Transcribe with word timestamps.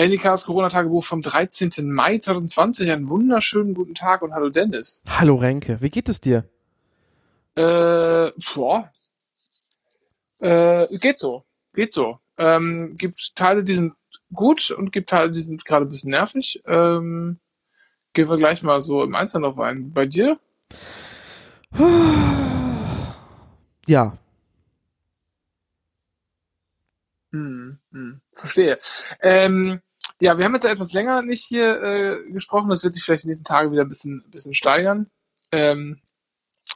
Elnikas 0.00 0.46
Corona-Tagebuch 0.46 1.04
vom 1.04 1.20
13. 1.20 1.92
Mai 1.92 2.16
2020. 2.16 2.90
Einen 2.90 3.10
wunderschönen 3.10 3.74
guten 3.74 3.94
Tag 3.94 4.22
und 4.22 4.32
hallo 4.32 4.48
Dennis. 4.48 5.02
Hallo 5.06 5.34
Renke, 5.34 5.82
wie 5.82 5.90
geht 5.90 6.08
es 6.08 6.22
dir? 6.22 6.48
Äh, 7.54 8.30
boah. 8.54 8.90
Äh, 10.38 10.86
geht 10.96 11.18
so. 11.18 11.44
Geht 11.74 11.92
so. 11.92 12.18
Ähm, 12.38 12.96
gibt 12.96 13.36
Teile, 13.36 13.62
die 13.62 13.74
sind 13.74 13.92
gut 14.32 14.70
und 14.70 14.90
gibt 14.90 15.10
Teile, 15.10 15.32
die 15.32 15.42
sind 15.42 15.66
gerade 15.66 15.84
ein 15.84 15.90
bisschen 15.90 16.12
nervig. 16.12 16.62
Ähm, 16.64 17.38
gehen 18.14 18.30
wir 18.30 18.38
gleich 18.38 18.62
mal 18.62 18.80
so 18.80 19.02
im 19.02 19.14
Einzelnen 19.14 19.42
drauf 19.42 19.58
ein. 19.58 19.92
Bei 19.92 20.06
dir? 20.06 20.40
Ja. 23.86 24.16
Hm, 27.32 27.78
hm, 27.92 28.20
verstehe. 28.32 28.78
Ähm, 29.20 29.82
ja, 30.20 30.36
wir 30.36 30.44
haben 30.44 30.54
jetzt 30.54 30.64
etwas 30.64 30.92
länger 30.92 31.22
nicht 31.22 31.44
hier 31.44 31.82
äh, 31.82 32.30
gesprochen. 32.30 32.68
Das 32.68 32.84
wird 32.84 32.92
sich 32.94 33.02
vielleicht 33.02 33.24
die 33.24 33.28
nächsten 33.28 33.44
Tage 33.44 33.72
wieder 33.72 33.82
ein 33.82 33.88
bisschen, 33.88 34.22
bisschen 34.30 34.54
steigern. 34.54 35.10
Ähm, 35.50 36.00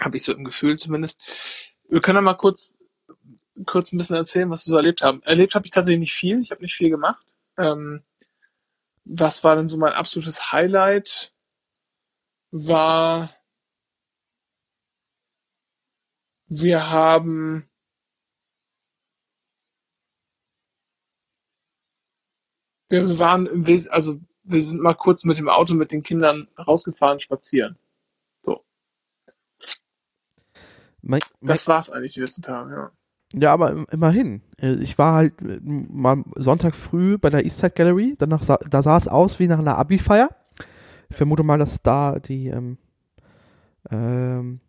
Habe 0.01 0.17
ich 0.17 0.25
so 0.25 0.33
im 0.33 0.45
Gefühl 0.45 0.79
zumindest. 0.79 1.21
Wir 1.89 2.01
können 2.01 2.17
ja 2.17 2.23
mal 2.23 2.35
kurz, 2.35 2.79
kurz 3.67 3.93
ein 3.93 3.99
bisschen 3.99 4.17
erzählen, 4.17 4.51
was 4.51 4.67
wir 4.67 4.71
so 4.71 4.77
erlebt 4.77 5.03
haben. 5.03 5.23
Erlebt 5.23 5.55
habe 5.55 5.67
ich 5.67 5.71
tatsächlich 5.71 6.01
nicht 6.01 6.15
viel. 6.15 6.41
Ich 6.41 6.51
habe 6.51 6.63
nicht 6.63 6.75
viel 6.75 6.89
gemacht. 6.89 7.25
Ähm, 7.59 8.03
was 9.05 9.45
war 9.45 9.57
denn 9.57 9.69
so 9.69 9.77
mein 9.77 9.93
absolutes 9.93 10.51
Highlight? 10.53 11.33
War, 12.51 13.31
wir 16.49 16.91
haben 16.91 17.69
wir 23.03 23.09
wir 23.09 23.19
waren 23.19 23.47
im 23.47 23.67
Wes 23.67 23.87
also 23.89 24.19
wir 24.45 24.63
sind 24.63 24.81
mal 24.81 24.95
kurz 24.95 25.25
mit 25.25 25.39
dem 25.39 25.49
Auto 25.49 25.75
mit 25.75 25.91
den 25.91 26.03
Kindern 26.03 26.49
rausgefahren 26.59 27.21
spazieren. 27.21 27.77
Mein, 31.07 31.21
mein, 31.41 31.49
Das 31.49 31.69
war's 31.69 31.91
eigentlich 31.91 32.15
die 32.15 32.21
letzten 32.21 32.41
Tage, 32.43 32.73
ja. 32.75 32.91
ja, 33.35 33.53
aber 33.53 33.73
im- 33.73 33.87
immerhin. 33.91 34.41
Äh, 34.59 34.75
Ich 34.77 34.97
war 34.97 35.13
halt 35.15 35.35
äh, 35.43 35.59
mal 35.63 36.25
Sonntag 36.37 36.75
früh 36.75 37.19
bei 37.19 37.29
der 37.29 37.45
Eastside 37.45 37.73
Gallery. 37.75 38.15
Danach 38.19 38.43
sah, 38.43 38.57
da 38.57 38.81
sah 38.81 38.97
es 38.97 39.07
aus 39.09 39.39
wie 39.39 39.47
nach 39.47 39.59
einer 39.59 39.77
Abi-Feier. 39.77 40.31
Ich 41.11 41.17
vermute 41.17 41.43
mal, 41.43 41.59
dass 41.59 41.83
da 41.83 42.19
die, 42.19 42.47
ähm, 42.49 42.79
ähm, 43.91 44.61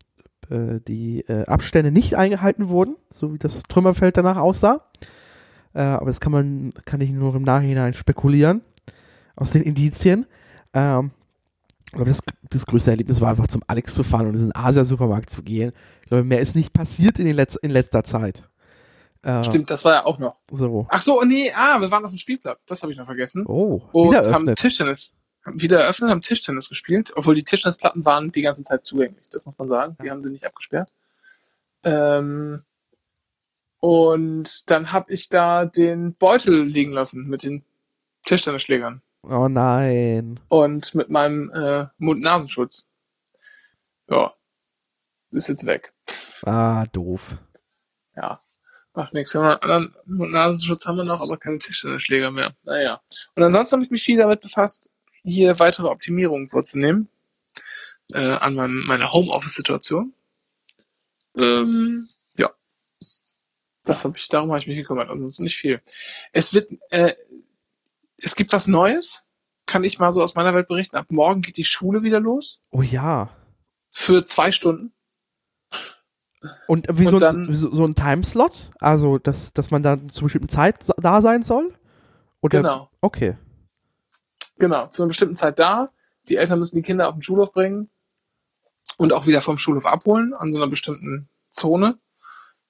äh, 0.50 0.82
die 0.86 1.22
äh, 1.22 1.46
Abstände 1.46 1.92
nicht 1.92 2.16
eingehalten 2.16 2.68
wurden, 2.68 2.98
so 3.10 3.34
wie 3.34 3.40
das 3.40 3.64
Trümmerfeld 3.64 4.18
danach 4.18 4.36
aussah. 4.38 4.90
Äh, 5.76 5.82
aber 5.82 6.08
das 6.08 6.20
kann 6.20 6.32
man, 6.32 6.74
kann 6.86 7.02
ich 7.02 7.12
nur 7.12 7.36
im 7.36 7.44
Nachhinein 7.44 7.94
spekulieren 7.94 8.62
aus 9.36 9.52
den 9.52 9.62
Indizien. 9.62 10.26
Ähm, 10.74 11.12
aber 11.92 12.06
das, 12.06 12.22
das 12.50 12.66
größte 12.66 12.92
Erlebnis 12.92 13.22
war 13.22 13.30
einfach 13.30 13.48
zum 13.48 13.62
Alex 13.68 13.94
zu 13.94 14.04
fahren 14.04 14.22
und 14.22 14.30
in 14.30 14.34
diesen 14.34 14.56
Asia-Supermarkt 14.56 15.30
zu 15.30 15.44
gehen. 15.44 15.74
Ich 16.02 16.08
glaube, 16.08 16.24
mehr 16.24 16.40
ist 16.40 16.56
nicht 16.56 16.74
passiert 16.74 17.20
in, 17.20 17.26
den 17.26 17.36
Letz 17.36 17.56
in 17.56 17.72
letzter 17.72 18.04
Zeit. 18.04 18.44
Äh, 19.22 19.44
Stimmt, 19.44 19.70
das 19.70 19.84
war 19.86 19.94
ja 19.94 20.06
auch 20.06 20.18
noch. 20.18 20.38
So. 20.52 20.88
Ach 20.90 21.02
so, 21.02 21.24
nee, 21.24 21.52
ah, 21.56 21.80
wir 21.82 21.92
waren 21.92 22.06
auf 22.06 22.12
dem 22.12 22.18
Spielplatz. 22.18 22.66
Das 22.66 22.82
habe 22.82 22.92
ich 22.92 22.98
noch 22.98 23.06
vergessen. 23.06 23.46
Oh, 23.46 23.82
Und 23.92 24.16
haben. 24.16 24.56
Tischtennis 24.56 25.16
haben 25.46 25.62
wieder 25.62 25.82
eröffnet, 25.82 26.10
haben 26.10 26.22
Tischtennis 26.22 26.70
gespielt, 26.70 27.12
obwohl 27.16 27.36
die 27.36 27.44
Tischtennisplatten 27.44 28.04
waren 28.06 28.32
die 28.32 28.42
ganze 28.42 28.64
Zeit 28.64 28.86
zugänglich, 28.86 29.30
das 29.30 29.46
muss 29.46 29.58
man 29.58 29.68
sagen. 29.68 29.98
Die 30.04 30.10
haben 30.10 30.22
sie 30.22 30.32
nicht 30.32 30.46
abgesperrt. 30.46 30.90
Ähm, 31.84 32.64
und 33.86 34.68
dann 34.72 34.92
habe 34.92 35.14
ich 35.14 35.30
da 35.30 35.64
den 35.66 36.16
Beutel 36.16 36.64
liegen 36.64 36.92
lassen 36.92 37.28
mit 37.28 37.44
den 37.44 37.64
Tischtennisschlägern 38.26 39.04
Oh 39.22 39.48
nein. 39.48 40.40
und 40.48 40.96
mit 40.96 41.12
meinem 41.12 41.52
äh, 41.52 41.86
Mund-Nasenschutz. 42.00 42.88
Ja, 44.10 44.34
ist 45.30 45.50
jetzt 45.50 45.68
weg. 45.68 45.94
Ah, 46.48 46.88
doof. 46.94 47.38
Ja, 48.16 48.42
macht 48.96 49.14
nichts. 49.14 49.36
Einen 49.36 49.46
anderen 49.46 49.96
Mund-Nasenschutz 50.08 50.88
haben 50.88 50.98
wir 50.98 51.04
noch, 51.04 51.22
aber 51.22 51.38
keine 51.38 51.60
Tischtennisschläger 51.60 52.32
mehr. 52.32 52.56
Naja. 52.64 53.02
Und 53.36 53.44
ansonsten 53.44 53.76
habe 53.76 53.84
ich 53.86 53.92
mich 53.92 54.02
viel 54.02 54.18
damit 54.18 54.42
befasst, 54.42 54.90
hier 55.22 55.60
weitere 55.60 55.90
Optimierungen 55.90 56.48
vorzunehmen 56.48 57.08
äh, 58.14 58.18
an 58.32 58.56
meinem, 58.56 58.84
meiner 58.88 59.14
Homeoffice-Situation. 59.14 60.12
Ähm. 61.36 62.08
Das 63.86 64.04
habe 64.04 64.18
ich, 64.18 64.28
darum 64.28 64.50
habe 64.50 64.60
ich 64.60 64.68
mich 64.68 64.78
gekümmert, 64.78 65.10
ansonsten 65.10 65.44
nicht 65.44 65.58
viel. 65.58 65.82
Es 66.34 66.54
wird, 66.54 66.72
äh, 66.90 67.14
es 68.18 68.36
gibt 68.36 68.52
was 68.54 68.68
Neues, 68.68 69.28
kann 69.66 69.84
ich 69.84 70.00
mal 70.00 70.12
so 70.12 70.22
aus 70.22 70.36
meiner 70.36 70.54
Welt 70.54 70.68
berichten. 70.68 70.96
Ab 70.96 71.08
morgen 71.10 71.42
geht 71.42 71.58
die 71.58 71.64
Schule 71.66 72.04
wieder 72.04 72.20
los. 72.20 72.62
Oh 72.72 72.82
ja. 72.82 73.30
Für 73.90 74.26
zwei 74.26 74.52
Stunden. 74.52 74.92
Und 76.68 76.88
wie, 76.92 77.06
Und 77.06 77.12
so, 77.14 77.20
dann- 77.20 77.44
ein, 77.46 77.50
wie 77.50 77.54
so, 77.54 77.86
ein 77.86 77.96
Timeslot? 77.96 78.70
Also, 78.80 79.18
dass, 79.18 79.54
dass 79.54 79.72
man 79.72 79.82
dann 79.82 80.10
zu 80.10 80.24
bestimmten 80.26 80.50
Zeit 80.50 80.86
da 80.98 81.22
sein 81.22 81.42
soll? 81.44 81.74
Oder? 82.42 82.60
Genau. 82.60 82.90
Okay. 83.02 83.38
Genau, 84.58 84.88
zu 84.88 85.02
einer 85.02 85.08
bestimmten 85.08 85.36
Zeit 85.36 85.58
da. 85.60 85.92
Die 86.30 86.36
Eltern 86.38 86.60
müssen 86.60 86.76
die 86.76 86.82
Kinder 86.84 87.08
auf 87.08 87.16
den 87.16 87.22
Schulhof 87.24 87.52
bringen 87.52 87.90
und 88.98 89.12
auch 89.14 89.26
wieder 89.28 89.42
vom 89.42 89.58
Schulhof 89.58 89.86
abholen 89.86 90.34
an 90.34 90.52
so 90.52 90.58
einer 90.60 90.68
bestimmten 90.70 91.30
Zone. 91.50 91.98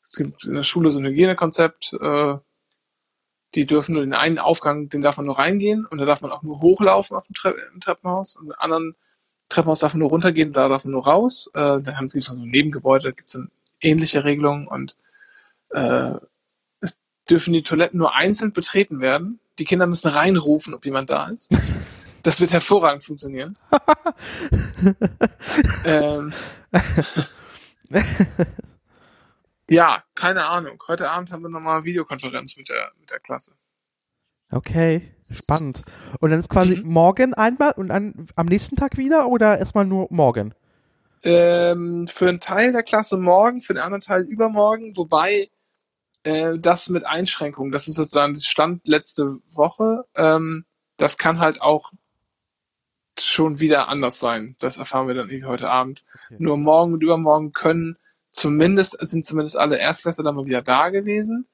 Es 0.08 0.16
gibt 0.16 0.46
in 0.46 0.54
der 0.54 0.64
Schule 0.64 0.92
so 0.92 1.00
ein 1.00 1.06
Hygienekonzept. 1.06 1.94
Äh, 2.00 2.36
die 3.56 3.66
dürfen 3.66 3.94
nur 3.94 4.04
den 4.04 4.14
einen 4.14 4.38
Aufgang, 4.38 4.90
den 4.90 5.02
darf 5.02 5.18
man 5.18 5.26
nur 5.26 5.40
reingehen 5.40 5.86
und 5.86 5.98
da 5.98 6.06
darf 6.06 6.22
man 6.22 6.32
auch 6.32 6.44
nur 6.44 6.62
hochlaufen 6.62 7.16
auf 7.16 7.26
dem 7.26 7.34
Tre 7.34 7.54
im 7.74 7.80
Treppenhaus. 7.80 8.36
Und 8.36 8.48
im 8.48 8.56
anderen 8.58 8.96
Treppenhaus 9.50 9.80
darf 9.80 9.94
man 9.94 10.00
nur 10.00 10.10
runtergehen, 10.10 10.52
da 10.52 10.68
darf 10.68 10.84
man 10.84 10.92
nur 10.92 11.06
raus. 11.06 11.50
Äh, 11.54 11.82
dann 11.82 11.96
gibt 12.00 12.16
es 12.16 12.26
so 12.26 12.42
ein 12.42 12.50
Nebengebäude, 12.50 13.06
da 13.06 13.12
gibt 13.12 13.30
es 13.30 13.34
dann 13.34 13.50
ähnliche 13.80 14.24
Regelungen 14.24 14.68
und 14.68 14.96
äh, 15.70 16.12
es 16.82 17.00
dürfen 17.30 17.54
die 17.54 17.64
Toiletten 17.64 17.98
nur 17.98 18.14
einzeln 18.14 18.52
betreten 18.52 19.00
werden. 19.00 19.40
Die 19.58 19.66
Kinder 19.66 19.88
müssen 19.88 20.10
reinrufen, 20.10 20.74
ob 20.74 20.86
jemand 20.86 21.10
da 21.10 21.30
ist. 21.30 21.50
Das 22.24 22.42
wird 22.42 22.52
hervorragend 22.52 23.04
funktionieren. 23.04 23.58
ähm, 25.86 26.34
ja, 29.70 30.04
keine 30.16 30.46
Ahnung. 30.46 30.82
Heute 30.88 31.10
Abend 31.10 31.32
haben 31.32 31.44
wir 31.44 31.50
nochmal 31.50 31.84
Videokonferenz 31.84 32.58
mit 32.58 32.70
der, 32.70 32.92
mit 33.00 33.12
der 33.12 33.20
Klasse. 33.20 33.54
Okay. 34.52 35.12
Spannend. 35.32 35.82
Und 36.20 36.30
dann 36.30 36.40
ist 36.40 36.50
quasi 36.50 36.78
Mhm. 36.78 36.90
morgen 36.92 37.34
einmal 37.34 37.72
und 37.78 37.88
dann 37.90 38.28
am 38.36 38.46
nächsten 38.46 38.76
Tag 38.76 38.98
wieder 38.98 39.28
oder 39.28 39.58
erstmal 39.58 39.86
nur 39.86 40.08
morgen? 40.12 40.54
Ähm, 41.24 42.08
für 42.08 42.30
einen 42.30 42.40
Teil 42.40 42.72
der 42.72 42.84
Klasse 42.84 43.18
morgen, 43.18 43.60
für 43.62 43.74
den 43.74 43.82
anderen 43.82 44.02
Teil 44.02 44.22
übermorgen, 44.22 44.96
wobei 44.96 45.50
äh, 46.24 46.60
das 46.60 46.90
mit 46.90 47.06
Einschränkungen, 47.06 47.72
das 47.72 47.88
ist 47.88 47.96
sozusagen 47.96 48.38
Stand 48.40 48.88
letzte 48.88 49.38
Woche, 49.52 50.06
ähm, 50.14 50.66
das 50.98 51.18
kann 51.18 51.40
halt 51.40 51.62
auch 51.62 51.92
schon 53.18 53.60
wieder 53.60 53.88
anders 53.88 54.20
sein. 54.20 54.56
Das 54.60 54.78
erfahren 54.78 55.08
wir 55.08 55.16
dann 55.16 55.30
irgendwie 55.30 55.48
heute 55.48 55.70
Abend. 55.70 56.04
Okay. 56.26 56.36
Nur 56.38 56.58
morgen 56.58 56.94
und 56.94 57.02
übermorgen 57.02 57.52
können 57.54 57.98
zumindest, 58.36 58.98
sind 59.00 59.26
zumindest 59.26 59.58
alle 59.58 59.78
Erstklässler 59.78 60.24
dann 60.24 60.36
mal 60.36 60.46
wieder 60.46 60.62
da 60.62 60.90
gewesen. 60.90 61.48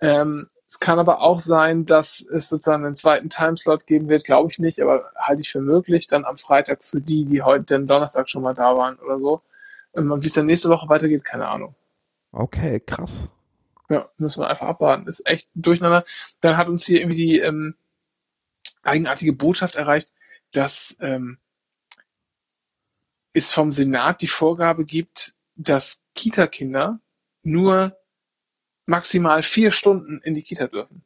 Ähm, 0.00 0.48
es 0.66 0.80
kann 0.80 0.98
aber 0.98 1.20
auch 1.20 1.40
sein, 1.40 1.86
dass 1.86 2.20
es 2.20 2.48
sozusagen 2.48 2.84
einen 2.84 2.94
zweiten 2.94 3.30
Timeslot 3.30 3.86
geben 3.86 4.08
wird, 4.08 4.24
glaube 4.24 4.50
ich 4.50 4.58
nicht, 4.58 4.80
aber 4.80 5.12
halte 5.16 5.42
ich 5.42 5.50
für 5.50 5.60
möglich, 5.60 6.06
dann 6.08 6.24
am 6.24 6.36
Freitag 6.36 6.84
für 6.84 7.00
die, 7.00 7.26
die 7.26 7.42
heute 7.42 7.64
den 7.64 7.86
Donnerstag 7.86 8.28
schon 8.28 8.42
mal 8.42 8.54
da 8.54 8.76
waren 8.76 8.96
oder 8.98 9.20
so. 9.20 9.42
Ähm, 9.94 10.10
und 10.10 10.22
wie 10.22 10.26
es 10.26 10.34
dann 10.34 10.46
nächste 10.46 10.68
Woche 10.68 10.88
weitergeht, 10.88 11.24
keine 11.24 11.48
Ahnung. 11.48 11.74
Okay, 12.32 12.80
krass. 12.80 13.28
Ja, 13.88 14.08
müssen 14.16 14.40
wir 14.40 14.48
einfach 14.48 14.66
abwarten. 14.66 15.06
Ist 15.06 15.26
echt 15.26 15.54
ein 15.54 15.62
durcheinander. 15.62 16.04
Dann 16.40 16.56
hat 16.56 16.68
uns 16.68 16.84
hier 16.84 17.00
irgendwie 17.00 17.26
die 17.26 17.38
ähm, 17.38 17.76
eigenartige 18.82 19.32
Botschaft 19.32 19.76
erreicht, 19.76 20.12
dass 20.52 20.96
ähm, 21.00 21.38
es 23.32 23.52
vom 23.52 23.70
Senat 23.70 24.22
die 24.22 24.26
Vorgabe 24.26 24.84
gibt, 24.84 25.34
dass 25.56 26.02
Kita-Kinder 26.14 27.00
nur 27.42 27.96
maximal 28.86 29.42
vier 29.42 29.70
Stunden 29.70 30.20
in 30.22 30.34
die 30.34 30.42
Kita 30.42 30.66
dürfen. 30.66 31.02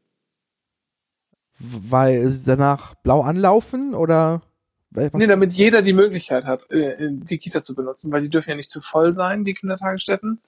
Weil 1.58 2.28
sie 2.28 2.44
danach 2.44 2.94
blau 2.96 3.22
anlaufen 3.22 3.94
oder? 3.94 4.42
Nee, 4.90 5.26
damit 5.26 5.52
jeder 5.52 5.82
die 5.82 5.92
Möglichkeit 5.92 6.44
hat, 6.44 6.70
äh, 6.70 6.96
die 7.10 7.38
Kita 7.38 7.62
zu 7.62 7.74
benutzen, 7.74 8.10
weil 8.10 8.22
die 8.22 8.30
dürfen 8.30 8.50
ja 8.50 8.56
nicht 8.56 8.70
zu 8.70 8.80
voll 8.80 9.12
sein, 9.12 9.44
die 9.44 9.54
Kindertagesstätten. 9.54 10.40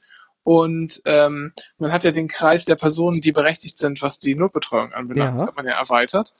Und 0.45 1.03
ähm, 1.05 1.53
man 1.79 1.93
hat 1.93 2.05
ja 2.05 2.13
den 2.13 2.27
Kreis 2.29 2.65
der 2.65 2.77
Personen, 2.77 3.21
die 3.21 3.33
berechtigt 3.33 3.77
sind, 3.77 4.01
was 4.01 4.19
die 4.19 4.35
Notbetreuung 4.35 4.93
anbelangt, 4.93 5.41
Ja. 5.41 5.47
hat 5.49 5.57
man 5.57 5.67
ja 5.67 5.79
erweitert. 5.79 6.35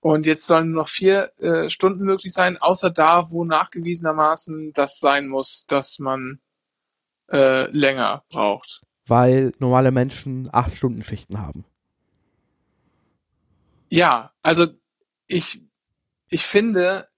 Und 0.00 0.24
jetzt 0.24 0.46
sollen 0.46 0.70
nur 0.70 0.82
noch 0.82 0.88
vier 0.88 1.32
äh, 1.38 1.68
Stunden 1.68 2.04
möglich 2.04 2.32
sein, 2.32 2.56
außer 2.56 2.90
da, 2.90 3.30
wo 3.30 3.44
nachgewiesenermaßen 3.44 4.72
das 4.72 5.00
sein 5.00 5.28
muss, 5.28 5.66
dass 5.66 5.98
man 5.98 6.38
äh, 7.30 7.70
länger 7.70 8.24
braucht. 8.30 8.82
Weil 9.06 9.52
normale 9.58 9.90
Menschen 9.90 10.48
acht 10.52 10.76
Stunden 10.76 11.02
Schichten 11.02 11.38
haben. 11.38 11.64
Ja, 13.88 14.32
also 14.42 14.66
ich, 15.26 15.62
ich 16.28 16.44
finde, 16.44 17.08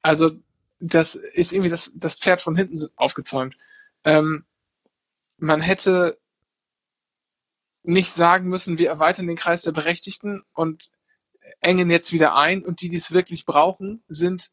also 0.00 0.30
das 0.78 1.14
ist 1.14 1.52
irgendwie 1.52 1.70
das, 1.70 1.92
das 1.94 2.14
Pferd 2.14 2.40
von 2.40 2.56
hinten 2.56 2.76
aufgezäumt. 2.96 3.56
Ähm, 4.04 4.44
man 5.38 5.60
hätte 5.60 6.18
nicht 7.82 8.12
sagen 8.12 8.48
müssen, 8.48 8.78
wir 8.78 8.88
erweitern 8.88 9.26
den 9.26 9.36
Kreis 9.36 9.62
der 9.62 9.72
Berechtigten 9.72 10.42
und 10.52 10.90
engen 11.60 11.90
jetzt 11.90 12.12
wieder 12.12 12.36
ein 12.36 12.64
und 12.64 12.80
die, 12.80 12.88
die 12.88 12.96
es 12.96 13.12
wirklich 13.12 13.44
brauchen, 13.44 14.02
sind 14.06 14.50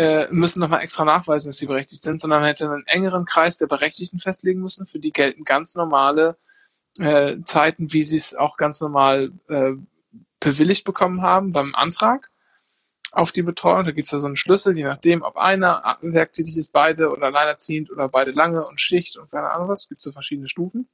äh, 0.00 0.28
müssen 0.30 0.60
nochmal 0.60 0.80
extra 0.80 1.04
nachweisen, 1.04 1.50
dass 1.50 1.58
sie 1.58 1.66
berechtigt 1.66 2.02
sind, 2.02 2.22
sondern 2.22 2.40
man 2.40 2.48
hätte 2.48 2.64
einen 2.64 2.86
engeren 2.86 3.26
Kreis 3.26 3.58
der 3.58 3.66
Berechtigten 3.66 4.18
festlegen 4.18 4.62
müssen. 4.62 4.86
Für 4.86 4.98
die 4.98 5.12
gelten 5.12 5.44
ganz 5.44 5.74
normale 5.74 6.38
äh, 6.98 7.36
Zeiten, 7.42 7.92
wie 7.92 8.02
sie 8.02 8.16
es 8.16 8.34
auch 8.34 8.56
ganz 8.56 8.80
normal 8.80 9.30
äh, 9.48 9.72
bewilligt 10.40 10.84
bekommen 10.84 11.20
haben 11.20 11.52
beim 11.52 11.74
Antrag 11.74 12.30
auf 13.12 13.30
die 13.30 13.42
Betreuung. 13.42 13.84
Da 13.84 13.90
gibt 13.90 14.06
es 14.06 14.10
ja 14.10 14.20
so 14.20 14.26
einen 14.26 14.36
Schlüssel, 14.36 14.74
je 14.74 14.84
nachdem, 14.84 15.20
ob 15.20 15.36
einer 15.36 15.98
werktätig 16.00 16.56
ist, 16.56 16.72
beide 16.72 17.10
oder 17.10 17.26
alleinerziehend 17.26 17.90
oder 17.90 18.08
beide 18.08 18.30
lange 18.30 18.66
und 18.66 18.80
Schicht 18.80 19.18
und 19.18 19.30
keine 19.30 19.50
Ahnung 19.50 19.68
was. 19.68 19.86
Gibt 19.86 20.00
so 20.00 20.12
verschiedene 20.12 20.48
Stufen. 20.48 20.88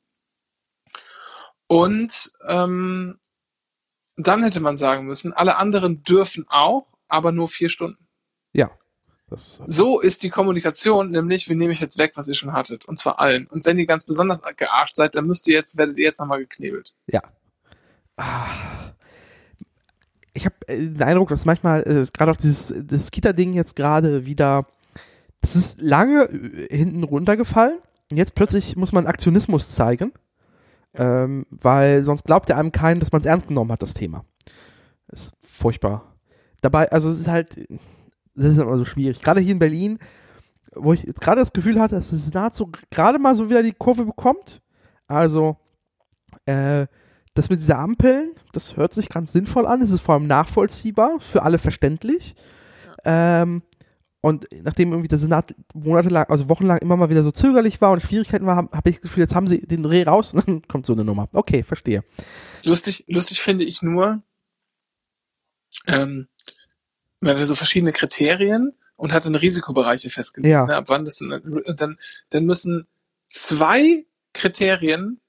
Und 1.68 2.32
ähm, 2.48 3.20
dann 4.16 4.42
hätte 4.42 4.58
man 4.58 4.76
sagen 4.76 5.06
müssen, 5.06 5.32
alle 5.32 5.58
anderen 5.58 6.02
dürfen 6.02 6.44
auch, 6.48 6.88
aber 7.06 7.30
nur 7.30 7.46
vier 7.46 7.68
Stunden. 7.68 8.08
Ja. 8.52 8.76
So 9.28 10.00
ist 10.00 10.22
die 10.22 10.30
Kommunikation, 10.30 11.10
nämlich, 11.10 11.48
wir 11.48 11.56
nehmen 11.56 11.72
euch 11.72 11.80
jetzt 11.80 11.98
weg, 11.98 12.12
was 12.14 12.28
ihr 12.28 12.34
schon 12.34 12.52
hattet. 12.52 12.84
Und 12.84 12.98
zwar 12.98 13.18
allen. 13.18 13.46
Und 13.48 13.64
wenn 13.66 13.78
ihr 13.78 13.86
ganz 13.86 14.04
besonders 14.04 14.40
gearscht 14.56 14.96
seid, 14.96 15.16
dann 15.16 15.26
müsst 15.26 15.48
ihr 15.48 15.54
jetzt, 15.54 15.76
werdet 15.76 15.98
ihr 15.98 16.04
jetzt 16.04 16.20
nochmal 16.20 16.38
geknebelt. 16.38 16.94
Ja. 17.08 17.22
Ich 20.32 20.44
habe 20.44 20.54
den 20.68 21.02
Eindruck, 21.02 21.28
dass 21.28 21.44
manchmal, 21.44 21.82
äh, 21.82 22.06
gerade 22.12 22.30
auch 22.30 22.36
dieses 22.36 22.72
das 22.86 23.10
Kita-Ding 23.10 23.52
jetzt 23.52 23.74
gerade 23.74 24.26
wieder, 24.26 24.66
das 25.40 25.56
ist 25.56 25.80
lange 25.80 26.24
äh, 26.24 26.76
hinten 26.76 27.02
runtergefallen. 27.02 27.78
Und 28.12 28.16
jetzt 28.16 28.36
plötzlich 28.36 28.76
muss 28.76 28.92
man 28.92 29.06
Aktionismus 29.06 29.74
zeigen. 29.74 30.12
Ähm, 30.94 31.46
weil 31.50 32.02
sonst 32.04 32.24
glaubt 32.24 32.48
er 32.48 32.56
einem 32.56 32.72
keinen, 32.72 33.00
dass 33.00 33.12
man 33.12 33.20
es 33.20 33.26
ernst 33.26 33.48
genommen 33.48 33.72
hat, 33.72 33.82
das 33.82 33.92
Thema. 33.92 34.24
ist 35.08 35.34
furchtbar. 35.46 36.14
Dabei, 36.62 36.90
also 36.90 37.10
es 37.10 37.20
ist 37.20 37.28
halt, 37.28 37.68
das 38.36 38.52
ist 38.52 38.58
immer 38.58 38.76
so 38.76 38.84
schwierig. 38.84 39.20
Gerade 39.20 39.40
hier 39.40 39.52
in 39.52 39.58
Berlin, 39.58 39.98
wo 40.74 40.92
ich 40.92 41.02
jetzt 41.02 41.20
gerade 41.20 41.40
das 41.40 41.52
Gefühl 41.52 41.80
hatte, 41.80 41.94
dass 41.94 42.10
der 42.10 42.18
Senat 42.18 42.54
so 42.54 42.70
gerade 42.90 43.18
mal 43.18 43.34
so 43.34 43.48
wieder 43.48 43.62
die 43.62 43.72
Kurve 43.72 44.04
bekommt. 44.04 44.62
Also, 45.06 45.56
äh, 46.44 46.86
das 47.34 47.50
mit 47.50 47.60
dieser 47.60 47.78
Ampeln, 47.78 48.32
das 48.52 48.76
hört 48.76 48.92
sich 48.92 49.08
ganz 49.08 49.32
sinnvoll 49.32 49.66
an. 49.66 49.82
Es 49.82 49.90
ist 49.90 50.00
vor 50.00 50.14
allem 50.14 50.26
nachvollziehbar, 50.26 51.20
für 51.20 51.42
alle 51.42 51.58
verständlich. 51.58 52.34
Ja. 53.04 53.42
Ähm, 53.42 53.62
und 54.22 54.46
nachdem 54.64 54.90
irgendwie 54.90 55.08
der 55.08 55.18
Senat 55.18 55.54
monatelang, 55.72 56.24
also 56.28 56.48
wochenlang 56.48 56.78
immer 56.78 56.96
mal 56.96 57.10
wieder 57.10 57.22
so 57.22 57.30
zögerlich 57.30 57.80
war 57.80 57.92
und 57.92 58.02
Schwierigkeiten 58.02 58.46
war, 58.46 58.56
habe 58.56 58.76
hab 58.76 58.86
ich 58.86 58.96
das 58.96 59.02
Gefühl, 59.02 59.20
jetzt 59.20 59.34
haben 59.34 59.46
sie 59.46 59.64
den 59.64 59.82
Dreh 59.82 60.02
raus 60.02 60.34
und 60.34 60.44
dann 60.48 60.62
kommt 60.66 60.86
so 60.86 60.94
eine 60.94 61.04
Nummer. 61.04 61.28
Okay, 61.32 61.62
verstehe. 61.62 62.02
Lustig, 62.64 63.04
lustig 63.06 63.40
finde 63.40 63.64
ich 63.64 63.82
nur, 63.82 64.22
ähm, 65.86 66.28
man 67.20 67.34
hatte 67.34 67.46
so 67.46 67.54
verschiedene 67.54 67.92
Kriterien 67.92 68.72
und 68.96 69.12
hatte 69.12 69.28
eine 69.28 69.40
Risikobereiche 69.40 70.10
festgelegt. 70.10 70.52
Ja. 70.52 70.66
Ne, 70.66 70.76
ab 70.76 70.84
wann 70.88 71.04
das 71.04 71.18
dann, 71.18 71.98
dann 72.30 72.44
müssen 72.44 72.86
zwei 73.28 74.04
Kriterien, 74.32 75.20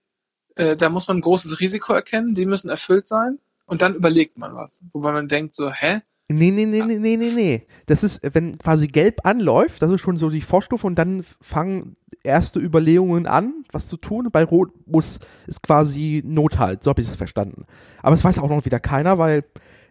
äh, 0.56 0.75
da 0.75 0.89
muss 0.89 1.07
man 1.07 1.18
ein 1.18 1.22
großes 1.22 1.60
Risiko 1.60 1.94
erkennen, 1.94 2.34
die 2.34 2.45
müssen 2.45 2.69
erfüllt 2.69 3.07
sein 3.07 3.39
und 3.66 3.81
dann 3.81 3.95
überlegt 3.95 4.38
man 4.38 4.56
was. 4.56 4.84
Wobei 4.94 5.12
man 5.12 5.28
denkt 5.28 5.54
so, 5.54 5.72
hä? 5.72 6.01
Nee, 6.30 6.51
nee, 6.51 6.66
nee, 6.66 6.81
nee, 6.81 6.98
nee, 6.98 7.16
nee, 7.16 7.31
nee. 7.34 7.66
Das 7.86 8.04
ist, 8.04 8.19
wenn 8.22 8.57
quasi 8.57 8.88
gelb 8.88 9.25
anläuft, 9.25 9.81
das 9.81 9.92
ist 9.92 10.01
schon 10.01 10.18
so 10.18 10.30
die 10.30 10.42
Vorstufe 10.42 10.86
und 10.86 10.95
dann 10.95 11.24
fangen 11.39 11.95
erste 12.22 12.60
Überlegungen 12.60 13.28
an, 13.28 13.63
was 13.72 13.88
zu 13.88 13.95
tun. 13.95 14.28
Bei 14.30 14.44
Rot 14.44 14.72
muss, 14.86 15.19
ist 15.48 15.63
quasi 15.63 16.22
Nothalt. 16.25 16.84
So 16.84 16.89
habe 16.89 17.00
ich 17.00 17.07
es 17.07 17.16
verstanden. 17.16 17.66
Aber 18.01 18.13
es 18.13 18.25
weiß 18.25 18.39
auch 18.39 18.50
noch 18.50 18.66
wieder 18.66 18.81
keiner, 18.81 19.18
weil 19.18 19.45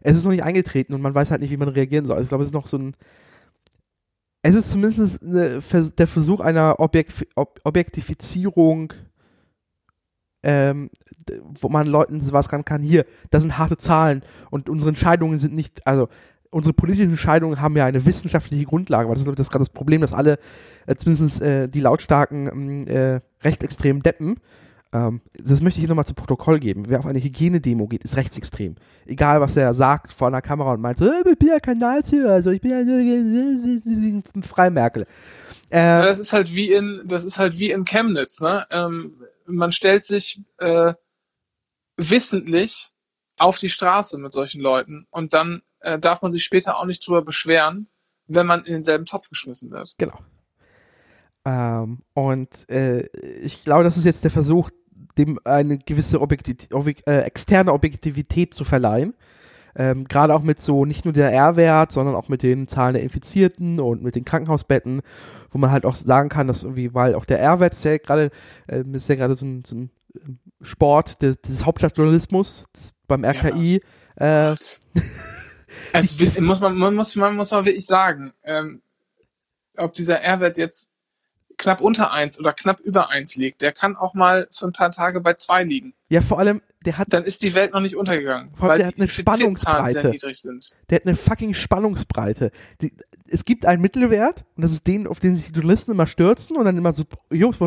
es 0.06 0.16
ist 0.16 0.24
noch 0.24 0.30
nicht 0.30 0.44
eingetreten 0.44 0.94
und 0.94 1.02
man 1.02 1.14
weiß 1.14 1.30
halt 1.30 1.40
nicht, 1.40 1.50
wie 1.50 1.56
man 1.56 1.68
reagieren 1.68 2.06
soll. 2.06 2.16
Also 2.16 2.26
ich 2.26 2.28
glaube, 2.28 2.42
es 2.42 2.50
ist 2.50 2.54
noch 2.54 2.68
so 2.68 2.78
ein, 2.78 2.94
es 4.42 4.54
ist 4.54 4.70
zumindest 4.70 5.22
eine, 5.22 5.60
der 5.98 6.06
Versuch 6.06 6.40
einer 6.40 6.78
Objekt, 6.78 7.26
Ob 7.34 7.58
Objektifizierung 7.64 8.92
ähm, 10.44 10.90
wo 11.60 11.68
man 11.68 11.88
Leuten 11.88 12.20
sowas 12.20 12.52
ran 12.52 12.64
kann, 12.64 12.80
hier, 12.80 13.04
das 13.30 13.42
sind 13.42 13.58
harte 13.58 13.76
Zahlen 13.76 14.22
und 14.50 14.68
unsere 14.68 14.90
Entscheidungen 14.90 15.38
sind 15.38 15.54
nicht, 15.54 15.84
also 15.84 16.08
unsere 16.50 16.72
politischen 16.72 17.10
Entscheidungen 17.10 17.60
haben 17.60 17.76
ja 17.76 17.84
eine 17.84 18.06
wissenschaftliche 18.06 18.64
Grundlage, 18.64 19.08
weil 19.08 19.16
das 19.16 19.26
ist 19.26 19.38
das 19.38 19.50
gerade 19.50 19.62
das 19.64 19.70
Problem, 19.70 20.02
dass 20.02 20.12
alle, 20.12 20.38
äh, 20.86 20.94
zumindest 20.94 21.42
äh, 21.42 21.68
die 21.68 21.80
lautstarken 21.80 22.46
ähm, 22.46 22.86
äh, 22.86 23.20
rechtsextremen 23.42 24.02
Deppen, 24.02 24.36
ähm, 24.96 25.20
das 25.34 25.60
möchte 25.60 25.78
ich 25.78 25.82
hier 25.82 25.88
nochmal 25.88 26.06
zu 26.06 26.14
Protokoll 26.14 26.58
geben. 26.58 26.84
Wer 26.88 27.00
auf 27.00 27.06
eine 27.06 27.22
Hygienedemo 27.22 27.86
geht, 27.86 28.04
ist 28.04 28.16
rechtsextrem. 28.16 28.76
Egal, 29.04 29.40
was 29.40 29.56
er 29.56 29.74
sagt 29.74 30.12
vor 30.12 30.28
einer 30.28 30.40
Kamera 30.40 30.72
und 30.72 30.80
meint, 30.80 30.98
so, 30.98 31.06
äh, 31.06 31.22
ich 31.30 31.38
bin 31.38 31.48
ja 31.48 31.60
kein 31.60 31.78
Nazi, 31.78 32.22
also 32.22 32.50
ich 32.50 32.60
bin 32.60 32.70
ja 32.70 32.78
ein 32.78 34.42
Freimerkel. 34.42 35.06
Äh, 35.70 35.78
ja, 35.78 36.04
das 36.04 36.18
ist 36.18 36.32
halt 36.32 36.54
wie 36.54 36.72
in, 36.72 37.02
das 37.06 37.24
ist 37.24 37.38
halt 37.38 37.58
wie 37.58 37.70
in 37.70 37.84
Chemnitz, 37.84 38.40
ne? 38.40 38.66
Ähm, 38.70 39.22
man 39.46 39.72
stellt 39.72 40.04
sich 40.04 40.40
äh, 40.58 40.94
wissentlich 41.96 42.92
auf 43.36 43.58
die 43.58 43.70
Straße 43.70 44.16
mit 44.18 44.32
solchen 44.32 44.60
Leuten 44.60 45.06
und 45.10 45.34
dann 45.34 45.62
äh, 45.80 45.98
darf 45.98 46.22
man 46.22 46.32
sich 46.32 46.44
später 46.44 46.78
auch 46.78 46.86
nicht 46.86 47.06
drüber 47.06 47.22
beschweren, 47.22 47.88
wenn 48.28 48.46
man 48.46 48.64
in 48.64 48.72
denselben 48.72 49.04
Topf 49.04 49.28
geschmissen 49.28 49.70
wird. 49.70 49.94
Genau. 49.98 50.18
Ähm, 51.44 52.02
und 52.14 52.68
äh, 52.70 53.06
ich 53.42 53.62
glaube, 53.62 53.84
das 53.84 53.96
ist 53.96 54.04
jetzt 54.04 54.24
der 54.24 54.30
Versuch, 54.30 54.70
dem 55.18 55.38
eine 55.44 55.78
gewisse 55.78 56.20
Objektiv 56.20 56.68
Objek 56.72 57.06
äh, 57.06 57.20
externe 57.20 57.72
Objektivität 57.72 58.54
zu 58.54 58.64
verleihen. 58.64 59.14
Ähm, 59.78 60.08
Gerade 60.08 60.34
auch 60.34 60.42
mit 60.42 60.58
so 60.58 60.86
nicht 60.86 61.04
nur 61.04 61.12
der 61.12 61.32
R-Wert, 61.32 61.92
sondern 61.92 62.14
auch 62.14 62.28
mit 62.28 62.42
den 62.42 62.66
Zahlen 62.66 62.94
der 62.94 63.02
Infizierten 63.02 63.78
und 63.78 64.02
mit 64.02 64.14
den 64.14 64.24
Krankenhausbetten, 64.24 65.02
wo 65.50 65.58
man 65.58 65.70
halt 65.70 65.84
auch 65.84 65.94
sagen 65.94 66.30
kann, 66.30 66.46
dass 66.46 66.62
irgendwie, 66.62 66.94
weil 66.94 67.14
auch 67.14 67.26
der 67.26 67.40
R-Wert 67.40 67.74
ist 67.74 67.84
ja 67.84 67.98
gerade, 67.98 68.30
äh, 68.68 68.82
ist 68.92 69.08
ja 69.08 69.16
gerade 69.16 69.34
so 69.34 69.44
ein, 69.44 69.64
so 69.66 69.76
ein 69.76 69.90
ähm, 70.14 70.38
Sport 70.62 71.20
des, 71.20 71.40
des 71.42 71.66
Hauptstadtjournalismus 71.66 72.64
beim 73.06 73.24
RKI. 73.24 73.82
Ja. 74.18 74.52
Äh, 74.52 74.56
also, 75.92 76.24
muss 76.40 76.60
man, 76.60 76.78
man 76.78 76.94
muss, 76.94 77.14
man 77.16 77.36
muss 77.36 77.50
mal 77.50 77.66
wirklich 77.66 77.84
sagen, 77.84 78.32
ähm, 78.44 78.80
ob 79.76 79.92
dieser 79.92 80.22
R-Wert 80.22 80.56
jetzt 80.56 80.95
knapp 81.58 81.80
unter 81.80 82.12
eins 82.12 82.38
oder 82.38 82.52
knapp 82.52 82.80
über 82.80 83.10
eins 83.10 83.36
liegt, 83.36 83.62
der 83.62 83.72
kann 83.72 83.96
auch 83.96 84.14
mal 84.14 84.46
für 84.50 84.66
ein 84.66 84.72
paar 84.72 84.92
Tage 84.92 85.20
bei 85.20 85.34
zwei 85.34 85.64
liegen. 85.64 85.94
Ja, 86.08 86.20
vor 86.20 86.38
allem, 86.38 86.62
der 86.84 86.98
hat. 86.98 87.12
Dann 87.12 87.24
ist 87.24 87.42
die 87.42 87.54
Welt 87.54 87.72
noch 87.72 87.80
nicht 87.80 87.96
untergegangen. 87.96 88.50
Vor 88.54 88.70
allem, 88.70 88.78
der 88.78 88.86
hat 88.88 88.96
eine 88.96 89.08
Spannungsbreite. 89.08 90.00
Sehr 90.00 90.10
niedrig 90.10 90.40
sind. 90.40 90.70
Der 90.90 90.96
hat 90.96 91.06
eine 91.06 91.16
fucking 91.16 91.54
Spannungsbreite. 91.54 92.52
Die, 92.80 92.92
es 93.28 93.44
gibt 93.44 93.66
einen 93.66 93.82
Mittelwert 93.82 94.44
und 94.56 94.62
das 94.62 94.72
ist 94.72 94.86
den, 94.86 95.06
auf 95.06 95.18
den 95.18 95.36
sich 95.36 95.48
die 95.48 95.54
Journalisten 95.54 95.92
immer 95.92 96.06
stürzen 96.06 96.56
und 96.56 96.64
dann 96.64 96.76
immer 96.76 96.92
so, 96.92 97.04
Jungs, 97.32 97.58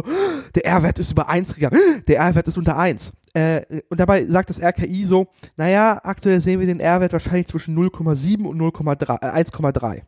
der 0.56 0.66
R-Wert 0.66 1.00
ist 1.00 1.12
über 1.12 1.28
eins 1.28 1.54
gegangen, 1.56 1.80
der 2.08 2.18
R-Wert 2.20 2.48
ist 2.48 2.58
unter 2.58 2.78
eins. 2.78 3.12
Äh, 3.34 3.82
und 3.90 4.00
dabei 4.00 4.26
sagt 4.26 4.50
das 4.50 4.62
RKI 4.62 5.06
so, 5.06 5.28
naja, 5.58 6.00
aktuell 6.04 6.40
sehen 6.40 6.60
wir 6.60 6.68
den 6.68 6.80
R-Wert 6.80 7.14
wahrscheinlich 7.14 7.48
zwischen 7.48 7.78
0,7 7.78 8.46
und 8.46 8.60
1,3 8.62 10.02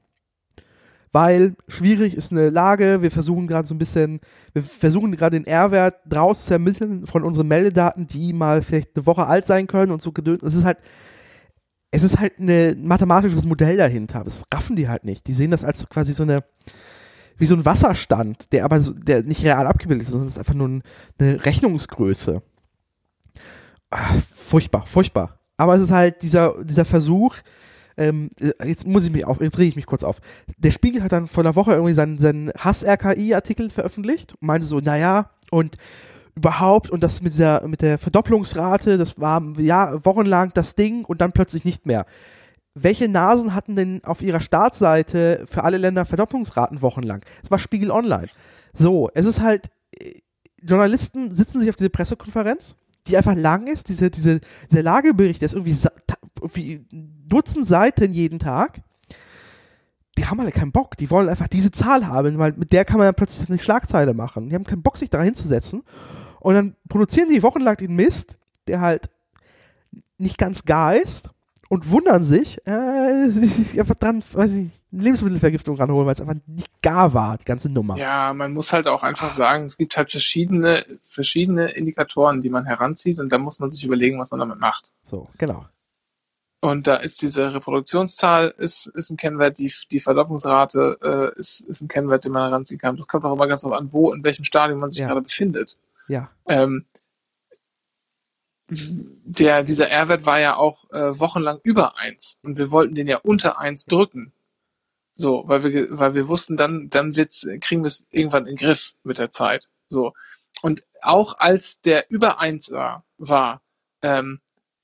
weil 1.12 1.56
schwierig 1.68 2.16
ist 2.16 2.32
eine 2.32 2.50
Lage, 2.50 3.02
wir 3.02 3.12
versuchen 3.12 3.48
gerade 3.48 3.68
so 3.68 3.76
ein 3.76 3.80
bisschen, 3.80 4.22
wir 4.54 4.64
versuchen 4.64 5.16
gerade 5.16 5.38
den 5.38 5.46
R-Wert 5.46 5.96
draus 6.08 6.46
zu 6.46 6.54
ermitteln 6.54 7.06
von 7.06 7.24
unseren 7.24 7.48
Meldedaten, 7.48 8.08
die 8.08 8.34
mal 8.34 8.62
vielleicht 8.62 8.96
eine 8.96 9.06
Woche 9.06 9.28
alt 9.28 9.46
sein 9.46 9.68
können 9.68 9.92
und 9.92 10.02
so 10.02 10.12
gedönt. 10.12 10.42
Es 10.44 10.56
ist 10.56 10.64
halt, 10.64 10.78
es 11.92 12.04
ist 12.04 12.20
halt 12.20 12.40
ein 12.40 12.88
mathematisches 12.88 13.46
Modell 13.46 13.76
dahinter. 13.76 14.24
Das 14.24 14.44
raffen 14.54 14.78
die 14.78 14.88
halt 14.88 15.04
nicht. 15.04 15.28
Die 15.28 15.34
sehen 15.34 15.52
das 15.52 15.66
als 15.66 15.88
quasi 15.90 16.14
so 16.14 16.24
eine, 16.24 16.46
wie 17.38 17.46
so 17.46 17.56
ein 17.56 17.66
Wasserstand, 17.66 18.54
der 18.54 18.64
aber 18.64 18.80
so, 18.80 18.94
der 18.94 19.24
nicht 19.24 19.44
real 19.44 19.68
abgebildet 19.68 20.04
ist, 20.04 20.12
sondern 20.12 20.28
es 20.28 20.36
ist 20.36 20.40
einfach 20.40 20.54
nur 20.54 20.82
eine 21.20 21.46
Rechnungsgröße. 21.46 22.42
Ach, 23.90 24.16
furchtbar, 24.34 24.86
furchtbar. 24.86 25.40
Aber 25.58 25.76
es 25.76 25.82
ist 25.82 25.92
halt 25.92 26.22
dieser, 26.22 26.64
dieser 26.64 26.86
Versuch, 26.86 27.36
ähm, 27.98 28.30
jetzt 28.64 28.88
muss 28.88 29.06
ich 29.06 29.12
mich 29.12 29.26
auf, 29.26 29.42
jetzt 29.42 29.58
rege 29.58 29.70
ich 29.70 29.76
mich 29.76 29.86
kurz 29.86 30.04
auf. 30.04 30.20
Der 30.58 30.72
Spiegel 30.72 31.04
hat 31.04 31.12
dann 31.12 31.28
vor 31.28 31.44
einer 31.44 31.56
Woche 31.56 31.74
irgendwie 31.74 31.94
seinen, 31.94 32.18
seinen 32.18 32.52
Hass-RKI-Artikel 32.58 33.70
veröffentlicht 33.70 34.34
und 34.34 34.44
meinte 34.44 34.68
so, 34.68 34.80
naja, 34.80 35.32
und 35.52 35.76
überhaupt 36.36 36.90
und 36.90 37.04
das 37.04 37.22
mit 37.22 37.38
der, 37.38 37.68
mit 37.68 37.82
der 37.82 37.98
Verdopplungsrate, 37.98 38.98
das 38.98 39.20
war 39.20 39.44
ja 39.58 40.04
wochenlang 40.06 40.52
das 40.54 40.76
Ding 40.76 41.04
und 41.06 41.22
dann 41.22 41.34
plötzlich 41.34 41.66
nicht 41.66 41.86
mehr. 41.86 42.06
Welche 42.74 43.10
Nasen 43.10 43.54
hatten 43.54 43.76
denn 43.76 44.02
auf 44.06 44.22
ihrer 44.22 44.40
Startseite 44.40 45.46
für 45.46 45.66
alle 45.66 45.78
Länder 45.78 46.06
Verdopplungsraten 46.06 46.82
wochenlang? 46.82 47.22
Es 47.44 47.52
war 47.52 47.60
Spiegel 47.60 47.92
Online. 47.92 48.30
So, 48.72 49.10
es 49.14 49.26
ist 49.26 49.42
halt, 49.42 49.70
äh, 50.00 50.14
Journalisten 50.64 51.32
sitzen 51.32 51.60
sich 51.60 51.70
auf 51.70 51.76
diese 51.76 51.90
Pressekonferenz 51.90 52.78
die 53.08 53.18
einfach 53.18 53.36
lang 53.36 53.68
ist. 53.68 53.90
Diese, 53.90 54.10
diese, 54.10 54.42
dieser 54.70 54.84
Lagebericht, 54.84 55.42
der 55.42 55.48
ist 55.48 55.54
irgendwie, 55.54 55.76
irgendwie 56.42 56.86
Dutzend 56.92 57.68
Seiten 57.68 58.14
jeden 58.14 58.40
Tag. 58.40 58.82
Die 60.18 60.26
haben 60.26 60.40
alle 60.40 60.52
keinen 60.52 60.72
Bock. 60.72 60.98
Die 60.98 61.10
wollen 61.10 61.30
einfach 61.30 61.48
diese 61.48 61.72
Zahl 61.72 62.08
haben, 62.08 62.38
weil 62.38 62.54
mit 62.54 62.74
der 62.74 62.86
kann 62.86 62.98
man 62.98 63.08
dann 63.08 63.16
plötzlich 63.16 63.50
eine 63.50 63.60
Schlagzeile 63.60 64.14
machen. 64.14 64.50
Die 64.50 64.56
haben 64.56 64.66
keinen 64.66 64.84
Bock, 64.84 64.98
sich 64.98 65.10
da 65.10 65.22
hinzusetzen. 65.22 65.84
Und 66.40 66.56
dann 66.56 66.76
produzieren 66.90 67.30
die 67.30 67.44
wochenlang 67.44 67.78
den 67.78 67.96
Mist, 67.96 68.38
der 68.68 68.82
halt 68.82 69.10
nicht 70.18 70.38
ganz 70.38 70.66
gar 70.66 70.96
ist 70.96 71.30
und 71.70 71.90
wundern 71.90 72.24
sich, 72.24 72.66
äh, 72.68 73.28
sie 73.30 73.46
sich 73.46 73.80
einfach 73.80 73.96
dran, 73.96 74.24
weiß 74.34 74.52
ich, 74.56 74.72
Lebensmittelvergiftung 74.92 75.78
ranholen, 75.78 76.06
weil 76.06 76.14
es 76.14 76.22
einfach 76.22 76.36
nicht 76.46 76.82
gar 76.82 77.14
war, 77.14 77.38
die 77.38 77.46
ganze 77.46 77.70
Nummer. 77.70 77.96
Ja, 77.96 78.34
man 78.34 78.52
muss 78.52 78.74
halt 78.74 78.88
auch 78.88 79.04
einfach 79.04 79.32
sagen, 79.32 79.64
es 79.64 79.78
gibt 79.78 79.96
halt 79.96 80.12
verschiedene, 80.12 80.86
verschiedene 81.02 81.72
Indikatoren, 81.72 82.42
die 82.42 82.50
man 82.50 82.66
heranzieht 82.66 83.20
und 83.20 83.30
da 83.30 83.38
muss 83.38 83.60
man 83.60 83.70
sich 83.70 83.86
überlegen, 83.86 84.20
was 84.20 84.32
man 84.32 84.42
damit 84.42 84.60
macht. 84.60 84.92
So, 85.02 85.30
genau. 85.38 85.66
Und 86.64 86.86
da 86.86 86.98
ist 86.98 87.22
diese 87.24 87.54
Reproduktionszahl 87.56 88.54
ist, 88.58 88.86
ist 88.86 89.10
ein 89.10 89.18
Kennwert, 89.18 89.58
die, 89.58 89.74
die 89.90 90.00
Verdoppelungsrate 90.00 91.00
äh, 91.02 91.40
ist, 91.40 91.62
ist 91.62 91.82
ein 91.82 91.88
Kennwert, 91.88 92.24
den 92.24 92.32
man 92.34 92.50
heranziehen 92.50 92.80
kann. 92.80 92.98
Das 92.98 93.08
kommt 93.08 93.26
auch 93.26 93.34
immer 93.34 93.48
ganz 93.48 93.62
darauf 93.64 93.80
an, 93.80 93.92
wo, 93.92 94.14
in 94.14 94.24
welchem 94.24 94.44
Stadium 94.46 94.80
man 94.80 94.92
sich 94.92 95.00
Ja. 95.00 95.08
gerade 95.08 95.22
befindet. 95.22 95.78
Ja. 96.08 96.30
Ähm, 96.48 96.86
der, 98.70 99.64
dieser 99.64 99.90
R-Wert 99.90 100.26
war 100.28 100.40
ja 100.40 100.56
auch 100.56 100.90
äh, 100.92 101.20
wochenlang 101.20 101.60
über 101.64 101.98
eins 101.98 102.40
und 102.44 102.58
wir 102.58 102.72
wollten 102.72 102.96
den 102.96 103.08
ja 103.08 103.18
unter 103.18 103.58
eins 103.60 103.86
drücken. 103.86 104.32
So, 105.14 105.44
weil 105.48 105.64
wir, 105.64 105.88
weil 105.98 106.14
wir 106.14 106.30
wussten, 106.30 106.58
dann, 106.58 106.90
dann 106.90 107.16
wird's, 107.16 107.48
kriegen 107.60 107.82
wir 107.84 107.88
es 107.88 108.06
irgendwann 108.12 108.46
in 108.46 108.56
den 108.56 108.66
Griff 108.66 108.94
mit 109.04 109.18
der 109.18 109.30
Zeit. 109.30 109.68
So. 109.88 110.14
Und 110.62 110.84
auch 111.02 111.38
als 111.40 111.82
der 111.82 112.10
über 112.10 112.40
eins 112.40 112.72
war, 112.72 113.04
war 113.18 113.62
ähm, 114.04 114.40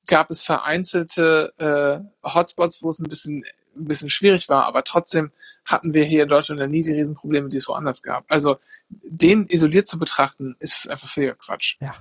gab 0.07 0.31
es 0.31 0.43
vereinzelte 0.43 1.53
äh, 1.57 2.27
Hotspots, 2.27 2.81
wo 2.81 2.89
es 2.89 2.99
ein 2.99 3.09
bisschen, 3.09 3.43
ein 3.75 3.85
bisschen 3.85 4.09
schwierig 4.09 4.49
war, 4.49 4.65
aber 4.65 4.83
trotzdem 4.83 5.31
hatten 5.65 5.93
wir 5.93 6.05
hier 6.05 6.23
in 6.23 6.29
Deutschland 6.29 6.61
ja 6.61 6.67
nie 6.67 6.81
die 6.81 6.93
Riesenprobleme, 6.93 7.49
die 7.49 7.57
es 7.57 7.67
woanders 7.67 8.01
gab. 8.01 8.23
Also 8.29 8.57
den 8.89 9.47
isoliert 9.47 9.87
zu 9.87 9.99
betrachten, 9.99 10.55
ist 10.59 10.89
einfach 10.89 11.09
völliger 11.09 11.35
Quatsch. 11.35 11.75
Ja. 11.81 11.93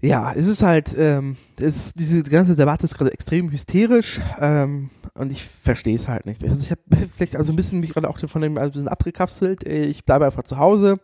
Ja, 0.00 0.32
es 0.34 0.48
ist 0.48 0.62
halt, 0.62 0.94
ähm, 0.98 1.38
es 1.58 1.76
ist, 1.76 1.98
diese 1.98 2.22
ganze 2.24 2.56
Debatte 2.56 2.84
ist 2.84 2.98
gerade 2.98 3.12
extrem 3.12 3.50
hysterisch 3.50 4.20
ähm, 4.38 4.90
und 5.14 5.32
ich 5.32 5.44
verstehe 5.44 5.94
es 5.94 6.08
halt 6.08 6.26
nicht. 6.26 6.44
Also 6.44 6.62
ich 6.62 6.70
habe 6.70 6.82
vielleicht 7.16 7.36
also 7.36 7.52
ein 7.52 7.56
bisschen 7.56 7.80
mich 7.80 7.94
gerade 7.94 8.10
auch 8.10 8.18
von 8.18 8.42
dem 8.42 8.58
also 8.58 8.68
ein 8.68 8.72
bisschen 8.72 8.88
abgekapselt. 8.88 9.66
Ich 9.66 10.04
bleibe 10.04 10.26
einfach 10.26 10.42
zu 10.42 10.58
Hause, 10.58 10.98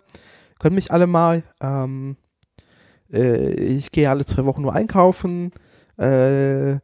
können 0.58 0.74
mich 0.74 0.90
alle 0.90 1.06
mal. 1.06 1.44
Ähm, 1.62 2.16
äh, 3.12 3.52
ich 3.52 3.90
gehe 3.90 4.10
alle 4.10 4.24
zwei 4.24 4.44
Wochen 4.44 4.62
nur 4.62 4.74
einkaufen, 4.74 5.52
äh, 5.96 6.78